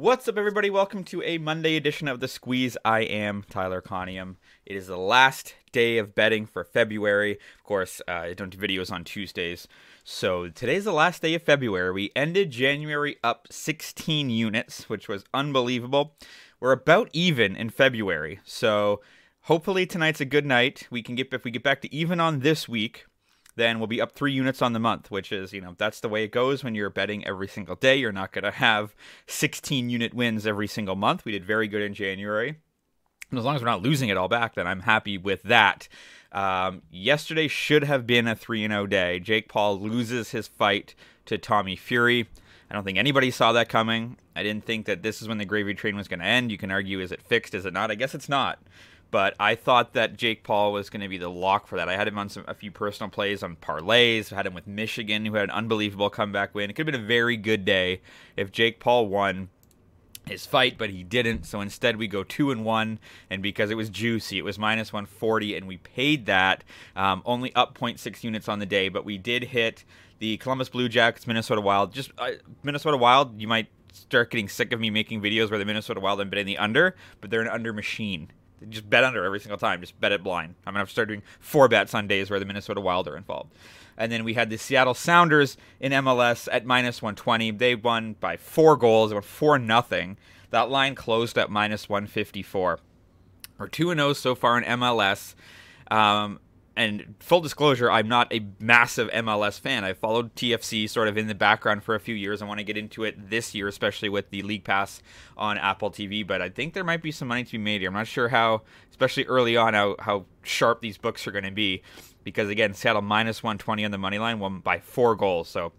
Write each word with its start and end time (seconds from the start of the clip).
What's 0.00 0.26
up, 0.28 0.38
everybody? 0.38 0.70
Welcome 0.70 1.04
to 1.04 1.22
a 1.24 1.36
Monday 1.36 1.76
edition 1.76 2.08
of 2.08 2.20
The 2.20 2.26
Squeeze. 2.26 2.74
I 2.86 3.00
am 3.00 3.44
Tyler 3.50 3.82
Conium. 3.82 4.36
It 4.64 4.74
is 4.74 4.86
the 4.86 4.96
last 4.96 5.54
day 5.72 5.98
of 5.98 6.14
betting 6.14 6.46
for 6.46 6.64
February. 6.64 7.32
Of 7.32 7.64
course, 7.64 8.00
uh, 8.08 8.12
I 8.12 8.32
don't 8.32 8.48
do 8.48 8.56
videos 8.56 8.90
on 8.90 9.04
Tuesdays. 9.04 9.68
So 10.02 10.48
today's 10.48 10.86
the 10.86 10.92
last 10.94 11.20
day 11.20 11.34
of 11.34 11.42
February. 11.42 11.92
We 11.92 12.12
ended 12.16 12.50
January 12.50 13.18
up 13.22 13.48
16 13.50 14.30
units, 14.30 14.88
which 14.88 15.06
was 15.06 15.22
unbelievable. 15.34 16.16
We're 16.60 16.72
about 16.72 17.10
even 17.12 17.54
in 17.54 17.68
February. 17.68 18.40
So 18.42 19.02
hopefully 19.42 19.84
tonight's 19.84 20.22
a 20.22 20.24
good 20.24 20.46
night. 20.46 20.88
We 20.90 21.02
can 21.02 21.14
get 21.14 21.30
if 21.34 21.44
we 21.44 21.50
get 21.50 21.62
back 21.62 21.82
to 21.82 21.94
even 21.94 22.20
on 22.20 22.40
this 22.40 22.66
week, 22.66 23.04
then 23.60 23.78
we'll 23.78 23.86
be 23.86 24.00
up 24.00 24.12
three 24.12 24.32
units 24.32 24.62
on 24.62 24.72
the 24.72 24.78
month, 24.78 25.10
which 25.10 25.32
is, 25.32 25.52
you 25.52 25.60
know, 25.60 25.74
that's 25.78 26.00
the 26.00 26.08
way 26.08 26.24
it 26.24 26.32
goes 26.32 26.64
when 26.64 26.74
you're 26.74 26.90
betting 26.90 27.26
every 27.26 27.48
single 27.48 27.76
day. 27.76 27.96
You're 27.96 28.12
not 28.12 28.32
going 28.32 28.44
to 28.44 28.50
have 28.50 28.94
16 29.26 29.90
unit 29.90 30.14
wins 30.14 30.46
every 30.46 30.66
single 30.66 30.96
month. 30.96 31.24
We 31.24 31.32
did 31.32 31.44
very 31.44 31.68
good 31.68 31.82
in 31.82 31.94
January. 31.94 32.56
And 33.30 33.38
as 33.38 33.44
long 33.44 33.56
as 33.56 33.62
we're 33.62 33.68
not 33.68 33.82
losing 33.82 34.08
it 34.08 34.16
all 34.16 34.28
back, 34.28 34.54
then 34.54 34.66
I'm 34.66 34.80
happy 34.80 35.18
with 35.18 35.42
that. 35.44 35.88
Um, 36.32 36.82
yesterday 36.90 37.48
should 37.48 37.84
have 37.84 38.06
been 38.06 38.26
a 38.26 38.34
3 38.34 38.66
0 38.66 38.86
day. 38.86 39.20
Jake 39.20 39.48
Paul 39.48 39.78
loses 39.78 40.30
his 40.30 40.48
fight 40.48 40.94
to 41.26 41.38
Tommy 41.38 41.76
Fury. 41.76 42.28
I 42.70 42.74
don't 42.74 42.84
think 42.84 42.98
anybody 42.98 43.30
saw 43.32 43.52
that 43.52 43.68
coming. 43.68 44.16
I 44.36 44.44
didn't 44.44 44.64
think 44.64 44.86
that 44.86 45.02
this 45.02 45.20
is 45.20 45.28
when 45.28 45.38
the 45.38 45.44
gravy 45.44 45.74
train 45.74 45.96
was 45.96 46.06
going 46.06 46.20
to 46.20 46.26
end. 46.26 46.52
You 46.52 46.58
can 46.58 46.70
argue, 46.70 47.00
is 47.00 47.10
it 47.10 47.20
fixed? 47.20 47.54
Is 47.54 47.66
it 47.66 47.72
not? 47.72 47.90
I 47.90 47.96
guess 47.96 48.14
it's 48.14 48.28
not 48.28 48.60
but 49.10 49.34
I 49.40 49.54
thought 49.54 49.94
that 49.94 50.16
Jake 50.16 50.44
Paul 50.44 50.72
was 50.72 50.90
going 50.90 51.02
to 51.02 51.08
be 51.08 51.18
the 51.18 51.30
lock 51.30 51.66
for 51.66 51.76
that. 51.76 51.88
I 51.88 51.96
had 51.96 52.08
him 52.08 52.18
on 52.18 52.28
some, 52.28 52.44
a 52.46 52.54
few 52.54 52.70
personal 52.70 53.10
plays 53.10 53.42
on 53.42 53.56
parlays. 53.56 54.32
I 54.32 54.36
had 54.36 54.46
him 54.46 54.54
with 54.54 54.66
Michigan, 54.66 55.24
who 55.24 55.34
had 55.34 55.44
an 55.44 55.50
unbelievable 55.50 56.10
comeback 56.10 56.54
win. 56.54 56.70
It 56.70 56.74
could 56.74 56.86
have 56.86 56.92
been 56.92 57.02
a 57.02 57.06
very 57.06 57.36
good 57.36 57.64
day 57.64 58.00
if 58.36 58.52
Jake 58.52 58.80
Paul 58.80 59.08
won 59.08 59.48
his 60.26 60.46
fight, 60.46 60.76
but 60.78 60.90
he 60.90 61.02
didn't. 61.02 61.44
So 61.44 61.60
instead, 61.60 61.96
we 61.96 62.06
go 62.06 62.22
two 62.22 62.50
and 62.50 62.64
one, 62.64 62.98
and 63.28 63.42
because 63.42 63.70
it 63.70 63.76
was 63.76 63.90
juicy, 63.90 64.38
it 64.38 64.44
was 64.44 64.58
minus 64.58 64.92
140, 64.92 65.56
and 65.56 65.66
we 65.66 65.78
paid 65.78 66.26
that 66.26 66.64
um, 66.96 67.22
only 67.24 67.54
up 67.54 67.76
0.6 67.76 68.22
units 68.22 68.48
on 68.48 68.58
the 68.58 68.66
day. 68.66 68.88
But 68.88 69.04
we 69.04 69.18
did 69.18 69.44
hit 69.44 69.84
the 70.18 70.36
Columbus 70.36 70.68
Blue 70.68 70.88
Jackets, 70.88 71.26
Minnesota 71.26 71.60
Wild. 71.60 71.92
Just 71.92 72.12
uh, 72.18 72.32
Minnesota 72.62 72.96
Wild, 72.96 73.40
you 73.40 73.48
might 73.48 73.68
start 73.92 74.30
getting 74.30 74.48
sick 74.48 74.72
of 74.72 74.80
me 74.80 74.90
making 74.90 75.20
videos 75.20 75.50
where 75.50 75.58
the 75.58 75.64
Minnesota 75.64 76.00
Wild 76.00 76.20
I'm 76.20 76.30
betting 76.30 76.46
the 76.46 76.58
under, 76.58 76.94
but 77.20 77.30
they're 77.30 77.42
an 77.42 77.48
under 77.48 77.72
machine. 77.72 78.30
Just 78.68 78.88
bet 78.90 79.04
under 79.04 79.24
every 79.24 79.40
single 79.40 79.58
time. 79.58 79.80
Just 79.80 79.98
bet 80.00 80.12
it 80.12 80.22
blind. 80.22 80.54
I'm 80.66 80.74
gonna 80.74 80.86
start 80.86 81.08
doing 81.08 81.22
four 81.38 81.68
bets 81.68 81.94
on 81.94 82.06
days 82.06 82.30
where 82.30 82.38
the 82.38 82.44
Minnesota 82.44 82.80
Wild 82.80 83.08
are 83.08 83.16
involved. 83.16 83.52
And 83.96 84.10
then 84.10 84.24
we 84.24 84.34
had 84.34 84.50
the 84.50 84.58
Seattle 84.58 84.94
Sounders 84.94 85.56
in 85.78 85.92
MLS 85.92 86.48
at 86.50 86.64
minus 86.64 87.02
120. 87.02 87.52
They 87.52 87.74
won 87.74 88.14
by 88.20 88.36
four 88.36 88.76
goals. 88.76 89.10
They 89.10 89.14
won 89.14 89.22
four 89.22 89.58
nothing. 89.58 90.16
That 90.50 90.70
line 90.70 90.94
closed 90.94 91.38
at 91.38 91.50
minus 91.50 91.88
154. 91.88 92.80
We're 93.58 93.68
two 93.68 93.90
and 93.90 93.98
zero 93.98 94.10
oh 94.10 94.12
so 94.14 94.34
far 94.34 94.58
in 94.58 94.64
MLS. 94.64 95.34
Um, 95.90 96.40
and 96.76 97.14
full 97.20 97.40
disclosure, 97.40 97.90
I'm 97.90 98.08
not 98.08 98.32
a 98.32 98.46
massive 98.58 99.10
MLS 99.10 99.58
fan. 99.58 99.84
I 99.84 99.92
followed 99.92 100.34
TFC 100.34 100.88
sort 100.88 101.08
of 101.08 101.18
in 101.18 101.26
the 101.26 101.34
background 101.34 101.82
for 101.82 101.94
a 101.94 102.00
few 102.00 102.14
years. 102.14 102.40
I 102.40 102.46
want 102.46 102.58
to 102.58 102.64
get 102.64 102.76
into 102.76 103.04
it 103.04 103.30
this 103.30 103.54
year, 103.54 103.68
especially 103.68 104.08
with 104.08 104.30
the 104.30 104.42
League 104.42 104.64
Pass 104.64 105.02
on 105.36 105.58
Apple 105.58 105.90
TV. 105.90 106.26
But 106.26 106.40
I 106.40 106.48
think 106.48 106.74
there 106.74 106.84
might 106.84 107.02
be 107.02 107.12
some 107.12 107.28
money 107.28 107.44
to 107.44 107.52
be 107.52 107.58
made 107.58 107.80
here. 107.80 107.88
I'm 107.88 107.94
not 107.94 108.06
sure 108.06 108.28
how, 108.28 108.62
especially 108.90 109.24
early 109.24 109.56
on, 109.56 109.74
how, 109.74 109.96
how 109.98 110.24
sharp 110.42 110.80
these 110.80 110.96
books 110.96 111.26
are 111.26 111.32
going 111.32 111.44
to 111.44 111.50
be. 111.50 111.82
Because 112.22 112.48
again, 112.48 112.74
Seattle 112.74 113.02
minus 113.02 113.42
120 113.42 113.84
on 113.84 113.90
the 113.90 113.98
money 113.98 114.18
line, 114.18 114.38
won 114.38 114.60
by 114.60 114.78
four 114.78 115.16
goals. 115.16 115.48
So 115.48 115.72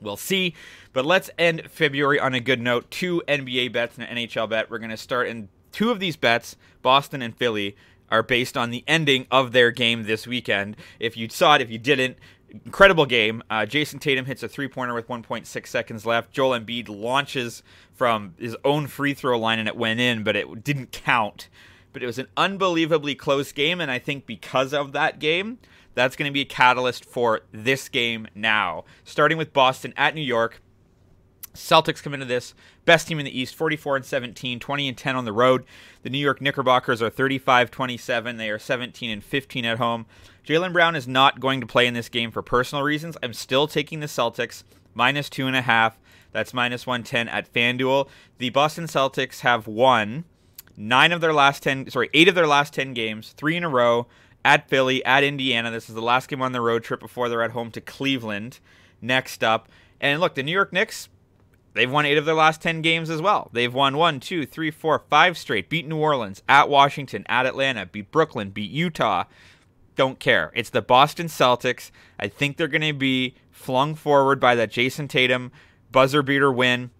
We'll 0.00 0.16
see. 0.16 0.54
But 0.92 1.06
let's 1.06 1.30
end 1.38 1.70
February 1.70 2.18
on 2.18 2.34
a 2.34 2.40
good 2.40 2.60
note. 2.60 2.90
Two 2.90 3.22
NBA 3.28 3.72
bets 3.72 3.96
and 3.98 4.06
an 4.06 4.16
NHL 4.16 4.48
bet. 4.48 4.70
We're 4.70 4.78
going 4.78 4.90
to 4.90 4.96
start 4.96 5.28
in 5.28 5.48
two 5.72 5.90
of 5.90 6.00
these 6.00 6.16
bets, 6.16 6.56
Boston 6.82 7.22
and 7.22 7.36
Philly, 7.36 7.76
are 8.10 8.22
based 8.22 8.56
on 8.56 8.70
the 8.70 8.84
ending 8.86 9.26
of 9.30 9.52
their 9.52 9.70
game 9.70 10.04
this 10.04 10.26
weekend. 10.26 10.76
If 10.98 11.16
you 11.16 11.28
saw 11.28 11.56
it, 11.56 11.60
if 11.60 11.70
you 11.70 11.78
didn't, 11.78 12.18
incredible 12.64 13.06
game. 13.06 13.42
Uh, 13.50 13.66
Jayson 13.66 14.00
Tatum 14.00 14.26
hits 14.26 14.42
a 14.42 14.48
three 14.48 14.68
pointer 14.68 14.94
with 14.94 15.08
1.6 15.08 15.66
seconds 15.66 16.06
left. 16.06 16.32
Joel 16.32 16.58
Embiid 16.58 16.88
launches 16.88 17.62
from 17.92 18.34
his 18.38 18.56
own 18.64 18.86
free 18.86 19.14
throw 19.14 19.38
line 19.38 19.58
and 19.58 19.68
it 19.68 19.76
went 19.76 20.00
in, 20.00 20.22
but 20.22 20.36
it 20.36 20.64
didn't 20.64 20.92
count. 20.92 21.48
But 21.92 22.02
it 22.02 22.06
was 22.06 22.18
an 22.18 22.28
unbelievably 22.36 23.14
close 23.14 23.52
game, 23.52 23.80
and 23.80 23.90
I 23.90 23.98
think 23.98 24.26
because 24.26 24.74
of 24.74 24.92
that 24.92 25.18
game, 25.18 25.58
that's 25.94 26.14
going 26.14 26.28
to 26.28 26.32
be 26.32 26.42
a 26.42 26.46
catalyst 26.46 27.06
for 27.06 27.40
this 27.52 27.88
game 27.88 28.28
now. 28.34 28.84
Starting 29.02 29.38
with 29.38 29.54
Boston 29.54 29.94
at 29.96 30.14
New 30.14 30.20
York. 30.20 30.60
Celtics 31.56 32.02
come 32.02 32.14
into 32.14 32.26
this 32.26 32.54
best 32.84 33.08
team 33.08 33.18
in 33.18 33.24
the 33.24 33.38
East, 33.38 33.54
44 33.54 33.96
and 33.96 34.04
17, 34.04 34.60
20 34.60 34.88
and 34.88 34.96
10 34.96 35.16
on 35.16 35.24
the 35.24 35.32
road. 35.32 35.64
The 36.02 36.10
New 36.10 36.18
York 36.18 36.40
Knickerbockers 36.40 37.02
are 37.02 37.10
35 37.10 37.70
27. 37.70 38.36
They 38.36 38.50
are 38.50 38.58
17 38.58 39.10
and 39.10 39.24
15 39.24 39.64
at 39.64 39.78
home. 39.78 40.06
Jaylen 40.46 40.72
Brown 40.72 40.94
is 40.94 41.08
not 41.08 41.40
going 41.40 41.60
to 41.60 41.66
play 41.66 41.86
in 41.86 41.94
this 41.94 42.08
game 42.08 42.30
for 42.30 42.42
personal 42.42 42.84
reasons. 42.84 43.16
I'm 43.22 43.34
still 43.34 43.66
taking 43.66 44.00
the 44.00 44.06
Celtics 44.06 44.62
minus 44.94 45.28
two 45.28 45.46
and 45.46 45.56
a 45.56 45.62
half. 45.62 45.98
That's 46.32 46.54
minus 46.54 46.86
110 46.86 47.28
at 47.28 47.52
FanDuel. 47.52 48.08
The 48.38 48.50
Boston 48.50 48.84
Celtics 48.84 49.40
have 49.40 49.66
won 49.66 50.24
nine 50.76 51.12
of 51.12 51.20
their 51.20 51.32
last 51.32 51.62
10, 51.62 51.90
sorry, 51.90 52.10
eight 52.14 52.28
of 52.28 52.34
their 52.34 52.46
last 52.46 52.74
10 52.74 52.94
games, 52.94 53.32
three 53.36 53.56
in 53.56 53.64
a 53.64 53.68
row 53.68 54.06
at 54.44 54.68
Philly, 54.68 55.04
at 55.04 55.24
Indiana. 55.24 55.70
This 55.70 55.88
is 55.88 55.94
the 55.94 56.02
last 56.02 56.28
game 56.28 56.42
on 56.42 56.52
the 56.52 56.60
road 56.60 56.84
trip 56.84 57.00
before 57.00 57.28
they're 57.28 57.42
at 57.42 57.50
home 57.52 57.70
to 57.72 57.80
Cleveland 57.80 58.60
next 59.00 59.42
up. 59.42 59.68
And 60.00 60.20
look, 60.20 60.34
the 60.34 60.42
New 60.42 60.52
York 60.52 60.72
Knicks, 60.72 61.08
They've 61.76 61.90
won 61.90 62.06
eight 62.06 62.16
of 62.16 62.24
their 62.24 62.34
last 62.34 62.62
10 62.62 62.80
games 62.80 63.10
as 63.10 63.20
well. 63.20 63.50
They've 63.52 63.72
won 63.72 63.98
one, 63.98 64.18
two, 64.18 64.46
three, 64.46 64.70
four, 64.70 64.98
five 65.10 65.36
straight. 65.36 65.68
Beat 65.68 65.86
New 65.86 65.98
Orleans, 65.98 66.42
at 66.48 66.68
Washington, 66.70 67.24
at 67.28 67.44
Atlanta, 67.44 67.84
beat 67.84 68.10
Brooklyn, 68.10 68.50
beat 68.50 68.70
Utah. 68.70 69.24
Don't 69.94 70.18
care. 70.18 70.50
It's 70.54 70.70
the 70.70 70.82
Boston 70.82 71.26
Celtics. 71.26 71.90
I 72.18 72.28
think 72.28 72.56
they're 72.56 72.66
going 72.66 72.80
to 72.80 72.92
be 72.92 73.34
flung 73.50 73.94
forward 73.94 74.40
by 74.40 74.54
that 74.54 74.70
Jayson 74.70 75.06
Tatum 75.06 75.52
buzzer 75.92 76.22
beater 76.22 76.50
win. 76.50 76.90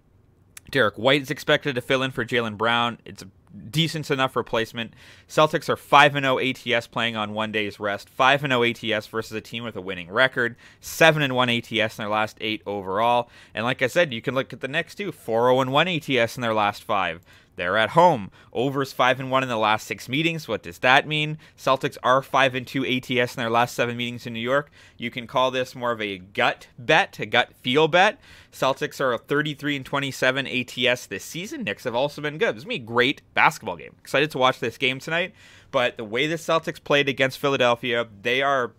Derrick 0.70 0.97
White 0.97 1.22
is 1.22 1.31
expected 1.31 1.75
to 1.75 1.81
fill 1.81 2.03
in 2.03 2.10
for 2.10 2.25
Jaylen 2.25 2.58
Brown. 2.58 2.98
It's 3.04 3.22
a 3.22 3.28
decent 3.71 4.11
enough 4.11 4.37
replacement. 4.37 4.93
Celtics 5.28 5.69
are 5.69 5.77
5 5.77 6.12
0 6.12 6.39
ATS 6.39 6.87
playing 6.87 7.17
on 7.17 7.34
one 7.34 7.53
day's 7.53 7.81
rest. 7.81 8.09
5 8.09 8.41
0 8.41 8.62
ATS 8.62 9.06
versus 9.06 9.33
a 9.33 9.41
team 9.41 9.65
with 9.65 9.77
a 9.77 9.81
winning 9.81 10.11
record. 10.11 10.56
7 10.81 11.34
1 11.34 11.49
ATS 11.49 11.99
in 11.99 12.03
their 12.03 12.09
last 12.09 12.37
eight 12.41 12.62
overall. 12.67 13.28
And 13.55 13.65
like 13.65 13.83
I 13.83 13.87
said, 13.87 14.12
you 14.12 14.22
can 14.22 14.34
look 14.34 14.53
at 14.53 14.61
the 14.61 14.69
next 14.69 14.97
two 14.97 15.12
4 15.12 15.50
0 15.50 15.71
1 15.71 15.89
ATS 15.89 16.37
in 16.37 16.43
their 16.43 16.55
last 16.55 16.83
five. 16.83 17.21
They're 17.56 17.77
at 17.77 17.91
home. 17.91 18.31
Overs 18.53 18.93
five 18.93 19.19
and 19.19 19.31
one 19.31 19.43
in 19.43 19.49
the 19.49 19.56
last 19.56 19.87
six 19.87 20.09
meetings. 20.09 20.47
What 20.47 20.62
does 20.62 20.78
that 20.78 21.09
mean? 21.09 21.39
Celtics 21.59 21.97
are 22.03 22.22
five 22.22 22.55
and 22.55 22.67
two 22.67 22.84
ATS 22.84 23.34
in 23.34 23.41
their 23.41 23.50
last 23.50 23.75
seven 23.75 23.97
meetings 23.97 24.27
in 24.27 24.34
New 24.34 24.41
York. 24.41 24.71
You 24.97 25.11
can 25.11 25.27
call 25.27 25.50
this 25.50 25.75
more 25.75 25.93
of 25.93 26.00
a 26.00 26.19
gut 26.19 26.69
bet, 26.78 27.19
a 27.19 27.27
gut 27.27 27.55
feel 27.55 27.89
bet. 27.89 28.21
Celtics 28.53 29.00
are 29.00 29.17
33 29.19 29.77
and 29.77 29.84
27 29.84 30.47
ATS 30.47 31.06
this 31.06 31.25
season. 31.25 31.65
Knicks 31.65 31.84
have 31.84 31.94
also 31.94 32.22
been 32.22 32.39
good. 32.39 32.55
This 32.55 32.61
is 32.61 32.65
gonna 32.65 32.78
be 32.78 32.83
a 32.83 32.87
great 32.87 33.22
basketball 33.34 33.77
game. 33.77 33.94
Excited 34.00 34.31
to 34.31 34.38
watch 34.38 34.61
this 34.61 34.78
game 34.78 35.00
tonight. 35.00 35.34
But 35.71 35.97
the 35.97 36.05
way 36.05 36.27
the 36.27 36.37
Celtics 36.37 36.83
played 36.83 37.09
against 37.09 37.38
Philadelphia, 37.38 38.06
they 38.23 38.43
are 38.43 38.73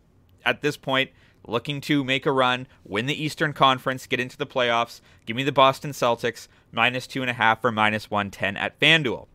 at 0.45 0.61
this 0.61 0.77
point 0.77 1.11
looking 1.47 1.81
to 1.81 2.03
make 2.03 2.25
a 2.25 2.31
run, 2.31 2.67
win 2.83 3.05
the 3.05 3.23
Eastern 3.23 3.53
Conference, 3.53 4.05
get 4.05 4.19
into 4.19 4.37
the 4.37 4.45
playoffs. 4.45 5.01
Give 5.25 5.35
me 5.35 5.43
the 5.43 5.51
Boston 5.51 5.91
Celtics 5.91 6.47
minus 6.71 7.07
two 7.07 7.21
and 7.21 7.29
a 7.29 7.33
half 7.33 7.63
or 7.63 7.71
minus 7.71 8.11
110 8.11 8.57
at 8.57 8.79
FanDuel. 8.79 9.27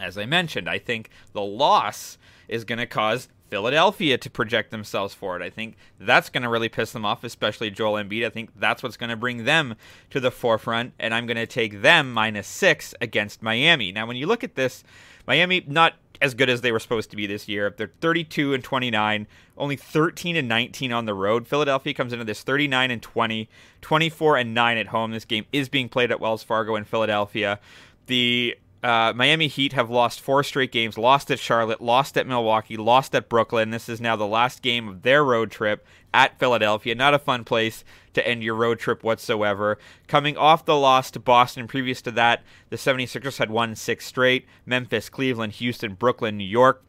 As 0.00 0.18
I 0.18 0.26
mentioned, 0.26 0.68
I 0.68 0.78
think 0.78 1.10
the 1.32 1.42
loss 1.42 2.18
is 2.48 2.64
going 2.64 2.78
to 2.78 2.86
cause 2.86 3.28
Philadelphia 3.48 4.18
to 4.18 4.30
project 4.30 4.70
themselves 4.70 5.14
forward. 5.14 5.42
I 5.42 5.50
think 5.50 5.76
that's 5.98 6.28
going 6.28 6.42
to 6.42 6.48
really 6.48 6.68
piss 6.68 6.92
them 6.92 7.04
off, 7.04 7.24
especially 7.24 7.70
Joel 7.70 8.02
Embiid. 8.02 8.26
I 8.26 8.30
think 8.30 8.50
that's 8.56 8.82
what's 8.82 8.96
going 8.96 9.10
to 9.10 9.16
bring 9.16 9.44
them 9.44 9.76
to 10.10 10.20
the 10.20 10.30
forefront, 10.30 10.94
and 10.98 11.14
I'm 11.14 11.26
going 11.26 11.36
to 11.36 11.46
take 11.46 11.82
them 11.82 12.12
minus 12.12 12.46
six 12.46 12.94
against 13.00 13.42
Miami. 13.42 13.92
Now, 13.92 14.06
when 14.06 14.16
you 14.16 14.26
look 14.26 14.44
at 14.44 14.54
this, 14.54 14.84
Miami 15.26 15.64
not 15.66 15.94
as 16.20 16.34
good 16.34 16.48
as 16.48 16.60
they 16.60 16.72
were 16.72 16.80
supposed 16.80 17.10
to 17.10 17.16
be 17.16 17.26
this 17.26 17.48
year. 17.48 17.74
They're 17.76 17.92
32 18.00 18.54
and 18.54 18.64
29, 18.64 19.26
only 19.56 19.76
13 19.76 20.36
and 20.36 20.48
19 20.48 20.92
on 20.92 21.04
the 21.04 21.14
road. 21.14 21.46
Philadelphia 21.46 21.94
comes 21.94 22.12
into 22.12 22.24
this 22.24 22.42
39 22.42 22.90
and 22.90 23.02
20, 23.02 23.48
24 23.80 24.36
and 24.38 24.54
9 24.54 24.78
at 24.78 24.86
home. 24.88 25.10
This 25.12 25.24
game 25.24 25.46
is 25.52 25.68
being 25.68 25.88
played 25.88 26.10
at 26.10 26.20
Wells 26.20 26.42
Fargo 26.42 26.76
in 26.76 26.84
Philadelphia. 26.84 27.60
The 28.06 28.56
uh, 28.82 29.12
Miami 29.14 29.48
Heat 29.48 29.72
have 29.72 29.90
lost 29.90 30.20
four 30.20 30.42
straight 30.42 30.70
games, 30.70 30.98
lost 30.98 31.30
at 31.30 31.38
Charlotte, 31.38 31.80
lost 31.80 32.16
at 32.16 32.26
Milwaukee, 32.26 32.76
lost 32.76 33.14
at 33.14 33.28
Brooklyn. 33.28 33.70
This 33.70 33.88
is 33.88 34.00
now 34.00 34.16
the 34.16 34.26
last 34.26 34.62
game 34.62 34.88
of 34.88 35.02
their 35.02 35.24
road 35.24 35.50
trip 35.50 35.84
at 36.12 36.38
Philadelphia. 36.38 36.94
Not 36.94 37.14
a 37.14 37.18
fun 37.18 37.44
place 37.44 37.84
to 38.14 38.26
end 38.26 38.42
your 38.42 38.54
road 38.54 38.78
trip 38.78 39.02
whatsoever. 39.02 39.78
Coming 40.06 40.36
off 40.36 40.64
the 40.64 40.76
loss 40.76 41.10
to 41.12 41.20
Boston, 41.20 41.66
previous 41.66 42.00
to 42.02 42.10
that, 42.12 42.42
the 42.70 42.76
76ers 42.76 43.38
had 43.38 43.50
won 43.50 43.74
six 43.74 44.06
straight 44.06 44.46
Memphis, 44.64 45.08
Cleveland, 45.08 45.54
Houston, 45.54 45.94
Brooklyn, 45.94 46.36
New 46.36 46.44
York. 46.44 46.82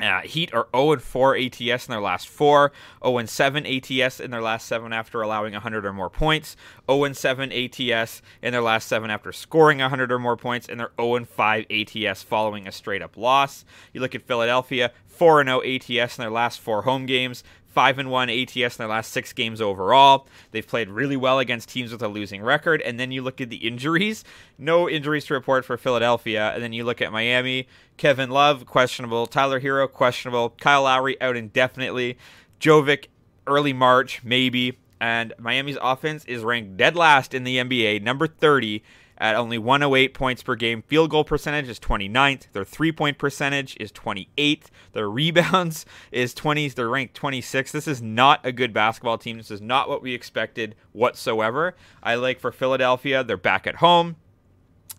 Uh, 0.00 0.20
Heat 0.20 0.52
are 0.54 0.68
0 0.74 0.92
and 0.92 1.02
4 1.02 1.36
ATS 1.36 1.86
in 1.86 1.90
their 1.90 2.00
last 2.00 2.28
four, 2.28 2.72
0 3.04 3.18
and 3.18 3.28
7 3.28 3.66
ATS 3.66 4.20
in 4.20 4.30
their 4.30 4.42
last 4.42 4.66
seven 4.66 4.92
after 4.92 5.22
allowing 5.22 5.52
100 5.52 5.84
or 5.84 5.92
more 5.92 6.10
points, 6.10 6.56
0 6.88 7.04
and 7.04 7.16
7 7.16 7.52
ATS 7.52 8.22
in 8.42 8.52
their 8.52 8.62
last 8.62 8.88
seven 8.88 9.10
after 9.10 9.32
scoring 9.32 9.78
100 9.78 10.12
or 10.12 10.18
more 10.18 10.36
points, 10.36 10.68
and 10.68 10.78
they're 10.78 10.92
0 11.00 11.16
and 11.16 11.28
5 11.28 11.66
ATS 11.70 12.22
following 12.22 12.68
a 12.68 12.72
straight 12.72 13.02
up 13.02 13.16
loss. 13.16 13.64
You 13.92 14.00
look 14.00 14.14
at 14.14 14.26
Philadelphia, 14.26 14.92
4 15.08 15.44
0 15.44 15.62
ATS 15.62 16.18
in 16.18 16.22
their 16.22 16.30
last 16.30 16.60
four 16.60 16.82
home 16.82 17.06
games, 17.06 17.42
five 17.68 17.98
and 17.98 18.10
one 18.10 18.28
ATS 18.30 18.56
in 18.56 18.70
their 18.78 18.88
last 18.88 19.12
six 19.12 19.32
games 19.32 19.60
overall. 19.60 20.26
They've 20.50 20.66
played 20.66 20.88
really 20.88 21.16
well 21.16 21.38
against 21.38 21.68
teams 21.68 21.92
with 21.92 22.02
a 22.02 22.08
losing 22.08 22.42
record. 22.42 22.80
And 22.82 22.98
then 22.98 23.12
you 23.12 23.22
look 23.22 23.40
at 23.40 23.50
the 23.50 23.56
injuries. 23.56 24.24
No 24.58 24.88
injuries 24.88 25.26
to 25.26 25.34
report 25.34 25.64
for 25.64 25.76
Philadelphia. 25.76 26.52
And 26.54 26.62
then 26.62 26.72
you 26.72 26.84
look 26.84 27.00
at 27.00 27.12
Miami. 27.12 27.68
Kevin 27.96 28.30
Love 28.30 28.66
questionable. 28.66 29.26
Tyler 29.26 29.60
Herro 29.60 29.90
questionable. 29.90 30.50
Kyle 30.50 30.82
Lowry 30.82 31.20
out 31.20 31.36
indefinitely. 31.36 32.18
Jovic 32.60 33.06
early 33.46 33.72
March 33.72 34.22
maybe. 34.24 34.78
And 35.00 35.32
Miami's 35.38 35.78
offense 35.80 36.24
is 36.24 36.42
ranked 36.42 36.76
dead 36.76 36.96
last 36.96 37.32
in 37.32 37.44
the 37.44 37.58
NBA, 37.58 38.02
number 38.02 38.26
30 38.26 38.82
at 39.18 39.34
only 39.34 39.58
108 39.58 40.14
points 40.14 40.42
per 40.42 40.54
game. 40.54 40.82
Field 40.82 41.10
goal 41.10 41.24
percentage 41.24 41.68
is 41.68 41.78
29th. 41.78 42.50
Their 42.52 42.64
three 42.64 42.92
point 42.92 43.18
percentage 43.18 43.76
is 43.78 43.92
28th. 43.92 44.66
Their 44.92 45.10
rebounds 45.10 45.84
is 46.12 46.34
20s. 46.34 46.74
They're 46.74 46.88
ranked 46.88 47.20
26th. 47.20 47.72
This 47.72 47.88
is 47.88 48.00
not 48.00 48.44
a 48.44 48.52
good 48.52 48.72
basketball 48.72 49.18
team. 49.18 49.36
This 49.36 49.50
is 49.50 49.60
not 49.60 49.88
what 49.88 50.02
we 50.02 50.14
expected 50.14 50.74
whatsoever. 50.92 51.74
I 52.02 52.14
like 52.14 52.40
for 52.40 52.52
Philadelphia, 52.52 53.22
they're 53.24 53.36
back 53.36 53.66
at 53.66 53.76
home. 53.76 54.16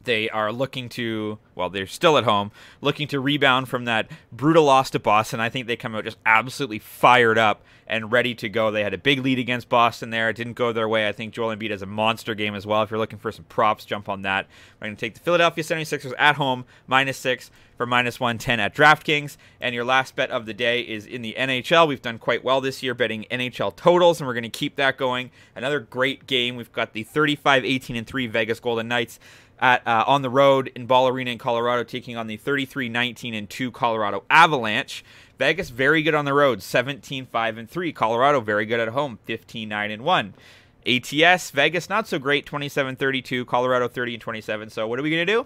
They 0.10 0.28
are 0.28 0.52
looking 0.52 0.90
to, 0.90 1.38
well, 1.54 1.70
they're 1.70 1.86
still 1.86 2.18
at 2.18 2.24
home, 2.24 2.52
looking 2.82 3.08
to 3.10 3.20
rebound 3.20 3.70
from 3.70 3.86
that 3.86 4.10
brutal 4.32 4.64
loss 4.64 4.90
to 4.90 5.00
Boston. 5.00 5.40
I 5.40 5.50
think 5.50 5.68
they 5.68 5.76
come 5.76 5.94
out 5.94 6.04
just 6.04 6.18
absolutely 6.26 6.80
fired 6.80 7.38
up 7.38 7.62
and 7.86 8.12
ready 8.12 8.34
to 8.34 8.50
go. 8.50 8.72
They 8.72 8.82
had 8.82 8.96
a 8.96 8.98
big 8.98 9.24
lead 9.24 9.38
against 9.38 9.70
Boston 9.70 10.10
there. 10.10 10.30
It 10.30 10.36
didn't 10.36 10.54
go 10.54 10.74
their 10.74 10.90
way. 10.90 11.08
I 11.08 11.12
think 11.12 11.36
Joel 11.36 11.56
Embiid 11.56 11.70
has 11.70 11.84
a 11.84 11.86
monster 11.86 12.34
game 12.34 12.56
as 12.56 12.66
well. 12.66 12.82
If 12.82 12.90
you're 12.90 13.00
looking 13.00 13.20
for 13.20 13.32
some 13.32 13.46
props, 13.46 13.86
jump 13.86 14.10
on 14.10 14.24
that. 14.24 14.48
We're 14.80 14.88
going 14.88 14.96
to 14.96 15.00
take 15.00 15.14
the 15.14 15.20
Philadelphia 15.20 15.64
76ers 15.64 16.14
at 16.18 16.38
home, 16.38 16.66
minus 16.88 17.18
six 17.18 17.52
for 17.78 17.86
minus 17.86 18.20
110 18.20 18.60
at 18.60 18.76
DraftKings. 18.76 19.38
And 19.62 19.74
your 19.74 19.86
last 19.86 20.16
bet 20.16 20.32
of 20.32 20.46
the 20.46 20.54
day 20.54 20.82
is 20.82 21.06
in 21.06 21.22
the 21.22 21.36
NHL. 21.38 21.88
We've 21.88 22.02
done 22.02 22.18
quite 22.20 22.44
well 22.44 22.62
this 22.62 22.84
year 22.84 22.94
betting 22.94 23.26
NHL 23.32 23.76
totals, 23.76 24.20
and 24.20 24.28
we're 24.28 24.34
going 24.34 24.44
to 24.44 24.50
keep 24.50 24.76
that 24.76 24.98
going. 24.98 25.32
Another 25.56 25.80
great 25.80 26.28
game. 26.28 26.56
We've 26.56 26.72
got 26.72 26.94
the 26.94 27.04
35 27.04 27.64
18 27.64 27.96
and 27.96 28.06
3 28.08 28.28
Vegas 28.28 28.60
Golden 28.60 28.88
Knights 28.88 29.20
at 29.60 29.86
uh, 29.88 30.04
on 30.08 30.22
the 30.22 30.30
road 30.30 30.72
in 30.76 30.86
Ball 30.86 31.08
Arena 31.08 31.32
in 31.32 31.38
Colorado, 31.38 31.84
taking 31.84 32.18
on 32.18 32.28
the 32.28 32.38
33-19 32.38 33.38
and 33.38 33.50
2 33.50 33.72
Colorado 33.72 34.24
Avalanche. 34.30 35.04
Vegas 35.38 35.70
very 35.70 36.02
good 36.02 36.16
on 36.16 36.26
the 36.26 36.34
road, 36.34 36.60
17-5 36.60 37.58
and 37.58 37.70
3. 37.70 37.94
Colorado 37.94 38.42
very 38.42 38.66
good 38.66 38.80
at 38.80 38.90
home, 38.90 39.20
15-9 39.28 39.94
and 39.94 40.02
1. 40.04 40.34
ATS 40.86 41.52
Vegas 41.52 41.90
not 41.90 42.08
so 42.08 42.20
great, 42.20 42.46
27-32. 42.46 43.46
Colorado 43.46 43.88
30 43.88 44.16
and 44.16 44.22
27. 44.22 44.70
So 44.70 44.88
what 44.88 45.00
are 45.00 45.04
we 45.04 45.10
gonna 45.10 45.26
do? 45.26 45.46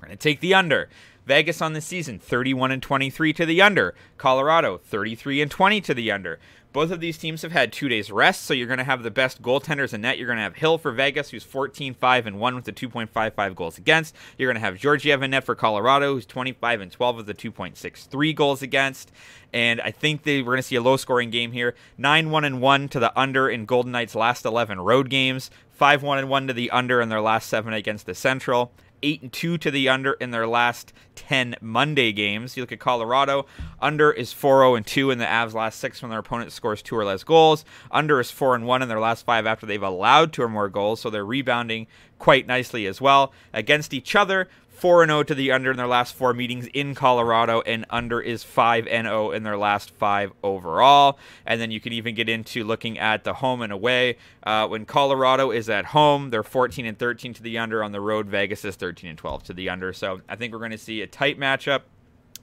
We're 0.00 0.06
gonna 0.08 0.16
take 0.16 0.40
the 0.40 0.54
under. 0.54 0.88
Vegas 1.26 1.60
on 1.60 1.74
the 1.74 1.82
season, 1.82 2.18
31 2.18 2.70
and 2.70 2.82
23 2.82 3.34
to 3.34 3.44
the 3.44 3.60
under. 3.60 3.94
Colorado, 4.16 4.78
33 4.78 5.42
and 5.42 5.50
20 5.50 5.80
to 5.82 5.92
the 5.92 6.10
under. 6.10 6.38
Both 6.72 6.90
of 6.90 7.00
these 7.00 7.16
teams 7.16 7.42
have 7.42 7.52
had 7.52 7.72
two 7.72 7.88
days 7.88 8.10
rest, 8.10 8.44
so 8.44 8.52
you're 8.52 8.66
going 8.66 8.78
to 8.78 8.84
have 8.84 9.02
the 9.02 9.10
best 9.10 9.40
goaltenders 9.40 9.94
in 9.94 10.02
net. 10.02 10.18
You're 10.18 10.26
going 10.26 10.36
to 10.36 10.42
have 10.42 10.56
Hill 10.56 10.76
for 10.76 10.92
Vegas, 10.92 11.30
who's 11.30 11.42
14 11.42 11.94
5 11.94 12.26
and 12.26 12.38
1 12.38 12.54
with 12.54 12.64
the 12.64 12.72
2.55 12.72 13.54
goals 13.54 13.78
against. 13.78 14.14
You're 14.36 14.48
going 14.48 14.60
to 14.60 14.66
have 14.66 14.76
Georgiev 14.76 15.22
in 15.22 15.30
net 15.30 15.44
for 15.44 15.54
Colorado, 15.54 16.14
who's 16.14 16.26
25 16.26 16.82
and 16.82 16.92
12 16.92 17.16
with 17.16 17.26
the 17.26 17.34
2.63 17.34 18.34
goals 18.34 18.60
against. 18.60 19.10
And 19.52 19.80
I 19.80 19.90
think 19.90 20.24
they, 20.24 20.42
we're 20.42 20.52
going 20.52 20.58
to 20.58 20.62
see 20.62 20.76
a 20.76 20.82
low 20.82 20.98
scoring 20.98 21.30
game 21.30 21.52
here 21.52 21.74
9 21.96 22.30
1 22.30 22.44
and 22.44 22.60
1 22.60 22.88
to 22.90 23.00
the 23.00 23.18
under 23.18 23.48
in 23.48 23.64
Golden 23.64 23.92
Knights' 23.92 24.14
last 24.14 24.44
11 24.44 24.78
road 24.80 25.08
games, 25.08 25.50
5 25.70 26.02
1 26.02 26.18
and 26.18 26.28
1 26.28 26.46
to 26.48 26.52
the 26.52 26.70
under 26.70 27.00
in 27.00 27.08
their 27.08 27.22
last 27.22 27.48
seven 27.48 27.72
against 27.72 28.04
the 28.04 28.14
Central 28.14 28.72
eight 29.02 29.22
and 29.22 29.32
two 29.32 29.58
to 29.58 29.70
the 29.70 29.88
under 29.88 30.12
in 30.14 30.30
their 30.30 30.46
last 30.46 30.92
ten 31.14 31.56
Monday 31.60 32.12
games. 32.12 32.56
You 32.56 32.62
look 32.62 32.72
at 32.72 32.80
Colorado, 32.80 33.46
under 33.80 34.10
is 34.10 34.32
4-0 34.32 34.76
and 34.76 34.86
two 34.86 35.10
in 35.10 35.18
the 35.18 35.24
Avs' 35.24 35.54
last 35.54 35.78
six 35.78 36.02
when 36.02 36.10
their 36.10 36.20
opponent 36.20 36.52
scores 36.52 36.82
two 36.82 36.96
or 36.96 37.04
less 37.04 37.24
goals. 37.24 37.64
Under 37.90 38.20
is 38.20 38.30
four 38.30 38.54
and 38.54 38.66
one 38.66 38.82
in 38.82 38.88
their 38.88 39.00
last 39.00 39.24
five 39.24 39.46
after 39.46 39.66
they've 39.66 39.82
allowed 39.82 40.32
two 40.32 40.42
or 40.42 40.48
more 40.48 40.68
goals, 40.68 41.00
so 41.00 41.10
they're 41.10 41.24
rebounding 41.24 41.86
quite 42.18 42.46
nicely 42.46 42.86
as 42.86 43.00
well 43.00 43.32
against 43.52 43.94
each 43.94 44.16
other. 44.16 44.48
4 44.78 45.06
0 45.06 45.22
to 45.24 45.34
the 45.34 45.50
under 45.50 45.72
in 45.72 45.76
their 45.76 45.88
last 45.88 46.14
four 46.14 46.32
meetings 46.32 46.66
in 46.72 46.94
Colorado, 46.94 47.60
and 47.62 47.84
under 47.90 48.20
is 48.20 48.44
5 48.44 48.84
0 48.84 49.32
in 49.32 49.42
their 49.42 49.58
last 49.58 49.90
five 49.90 50.32
overall. 50.42 51.18
And 51.44 51.60
then 51.60 51.70
you 51.70 51.80
can 51.80 51.92
even 51.92 52.14
get 52.14 52.28
into 52.28 52.64
looking 52.64 52.98
at 52.98 53.24
the 53.24 53.34
home 53.34 53.60
and 53.60 53.72
away. 53.72 54.16
Uh, 54.44 54.68
when 54.68 54.84
Colorado 54.86 55.50
is 55.50 55.68
at 55.68 55.86
home, 55.86 56.30
they're 56.30 56.42
14 56.42 56.86
and 56.86 56.98
13 56.98 57.34
to 57.34 57.42
the 57.42 57.58
under. 57.58 57.82
On 57.82 57.92
the 57.92 58.00
road, 58.00 58.26
Vegas 58.26 58.64
is 58.64 58.76
13 58.76 59.10
and 59.10 59.18
12 59.18 59.42
to 59.44 59.52
the 59.52 59.68
under. 59.68 59.92
So 59.92 60.20
I 60.28 60.36
think 60.36 60.52
we're 60.52 60.60
going 60.60 60.70
to 60.70 60.78
see 60.78 61.02
a 61.02 61.06
tight 61.06 61.38
matchup. 61.38 61.82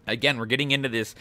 Again, 0.06 0.38
we're 0.38 0.46
getting 0.46 0.72
into 0.72 0.90
this, 0.90 1.16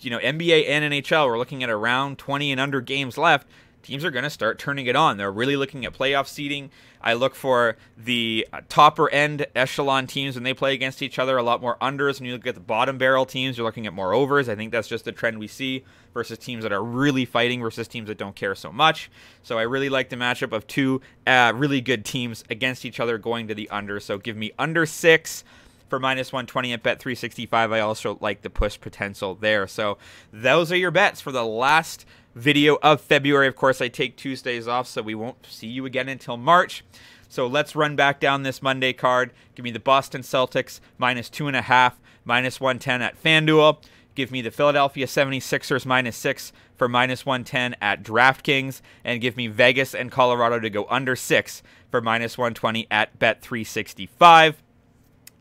you 0.00 0.10
know, 0.10 0.18
NBA 0.18 0.68
and 0.68 0.92
NHL. 0.92 1.26
We're 1.26 1.38
looking 1.38 1.62
at 1.62 1.70
around 1.70 2.18
20 2.18 2.52
and 2.52 2.60
under 2.60 2.80
games 2.80 3.18
left 3.18 3.46
teams 3.88 4.04
are 4.04 4.10
going 4.10 4.24
to 4.24 4.30
start 4.30 4.58
turning 4.58 4.86
it 4.86 4.94
on. 4.94 5.16
They're 5.16 5.32
really 5.32 5.56
looking 5.56 5.86
at 5.86 5.94
playoff 5.94 6.26
seeding. 6.26 6.70
I 7.00 7.14
look 7.14 7.34
for 7.34 7.78
the 7.96 8.46
uh, 8.52 8.60
topper 8.68 9.08
end 9.08 9.46
echelon 9.56 10.06
teams 10.06 10.34
when 10.34 10.44
they 10.44 10.52
play 10.52 10.74
against 10.74 11.00
each 11.00 11.18
other, 11.18 11.38
a 11.38 11.42
lot 11.42 11.62
more 11.62 11.78
unders. 11.80 12.20
When 12.20 12.26
you 12.26 12.34
look 12.34 12.46
at 12.46 12.54
the 12.54 12.60
bottom 12.60 12.98
barrel 12.98 13.24
teams, 13.24 13.56
you're 13.56 13.64
looking 13.64 13.86
at 13.86 13.94
more 13.94 14.12
overs. 14.12 14.46
I 14.50 14.56
think 14.56 14.72
that's 14.72 14.88
just 14.88 15.06
the 15.06 15.12
trend 15.12 15.38
we 15.38 15.48
see 15.48 15.84
versus 16.12 16.36
teams 16.36 16.64
that 16.64 16.72
are 16.72 16.84
really 16.84 17.24
fighting 17.24 17.62
versus 17.62 17.88
teams 17.88 18.08
that 18.08 18.18
don't 18.18 18.36
care 18.36 18.54
so 18.54 18.70
much. 18.70 19.10
So 19.42 19.58
I 19.58 19.62
really 19.62 19.88
like 19.88 20.10
the 20.10 20.16
matchup 20.16 20.52
of 20.52 20.66
two 20.66 21.00
uh, 21.26 21.54
really 21.56 21.80
good 21.80 22.04
teams 22.04 22.44
against 22.50 22.84
each 22.84 23.00
other 23.00 23.16
going 23.16 23.48
to 23.48 23.54
the 23.54 23.70
under. 23.70 24.00
So 24.00 24.18
give 24.18 24.36
me 24.36 24.52
under 24.58 24.84
six 24.84 25.44
for 25.88 25.98
minus 25.98 26.30
120 26.30 26.74
at 26.74 26.82
bet 26.82 26.98
365 26.98 27.72
i 27.72 27.80
also 27.80 28.18
like 28.20 28.42
the 28.42 28.50
push 28.50 28.78
potential 28.78 29.34
there 29.34 29.66
so 29.66 29.96
those 30.30 30.70
are 30.70 30.76
your 30.76 30.90
bets 30.90 31.18
for 31.18 31.32
the 31.32 31.46
last 31.46 32.04
video 32.38 32.78
of 32.82 33.00
February. 33.00 33.46
Of 33.46 33.56
course, 33.56 33.80
I 33.82 33.88
take 33.88 34.16
Tuesdays 34.16 34.66
off, 34.66 34.86
so 34.86 35.02
we 35.02 35.14
won't 35.14 35.44
see 35.46 35.66
you 35.66 35.84
again 35.84 36.08
until 36.08 36.36
March. 36.36 36.84
So 37.28 37.46
let's 37.46 37.76
run 37.76 37.94
back 37.96 38.20
down 38.20 38.42
this 38.42 38.62
Monday 38.62 38.92
card. 38.92 39.32
Give 39.54 39.64
me 39.64 39.70
the 39.70 39.80
Boston 39.80 40.22
Celtics 40.22 40.80
minus 40.96 41.28
two 41.28 41.46
and 41.46 41.56
a 41.56 41.62
half, 41.62 41.98
minus 42.24 42.60
110 42.60 43.02
at 43.02 43.22
FanDuel. 43.22 43.82
Give 44.14 44.30
me 44.30 44.40
the 44.40 44.50
Philadelphia 44.50 45.06
76ers 45.06 45.84
minus 45.86 46.16
six 46.16 46.52
for 46.74 46.88
minus 46.88 47.26
110 47.26 47.76
at 47.80 48.02
DraftKings. 48.02 48.80
And 49.04 49.20
give 49.20 49.36
me 49.36 49.46
Vegas 49.46 49.94
and 49.94 50.10
Colorado 50.10 50.58
to 50.58 50.70
go 50.70 50.86
under 50.88 51.14
six 51.14 51.62
for 51.90 52.00
minus 52.00 52.38
120 52.38 52.86
at 52.90 53.18
Bet365. 53.18 54.54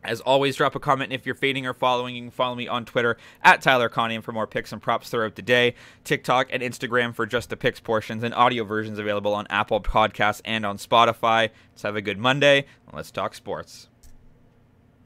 As 0.07 0.21
always, 0.21 0.55
drop 0.55 0.75
a 0.75 0.79
comment 0.79 1.11
if 1.11 1.25
you're 1.25 1.35
fading 1.35 1.67
or 1.67 1.73
following. 1.73 2.15
You 2.15 2.23
can 2.23 2.31
follow 2.31 2.55
me 2.55 2.67
on 2.67 2.85
Twitter 2.85 3.17
at 3.43 3.61
Tyler 3.61 3.89
Conium 3.89 4.23
for 4.23 4.31
more 4.31 4.47
picks 4.47 4.71
and 4.71 4.81
props 4.81 5.09
throughout 5.09 5.35
the 5.35 5.41
day. 5.41 5.75
TikTok 6.03 6.47
and 6.51 6.63
Instagram 6.63 7.13
for 7.13 7.25
just 7.25 7.49
the 7.49 7.57
picks 7.57 7.79
portions 7.79 8.23
and 8.23 8.33
audio 8.33 8.63
versions 8.63 8.99
available 8.99 9.33
on 9.33 9.45
Apple 9.49 9.81
Podcasts 9.81 10.41
and 10.45 10.65
on 10.65 10.77
Spotify. 10.77 11.49
Let's 11.71 11.83
have 11.83 11.95
a 11.95 12.01
good 12.01 12.17
Monday. 12.17 12.65
And 12.87 12.95
let's 12.95 13.11
talk 13.11 13.35
sports. 13.35 13.89